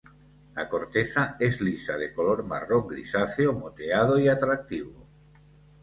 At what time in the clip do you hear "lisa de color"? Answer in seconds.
1.61-2.43